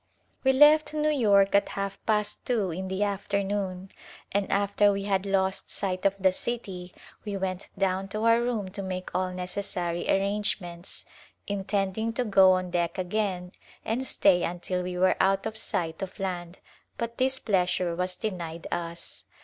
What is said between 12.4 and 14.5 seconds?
on deck again and stay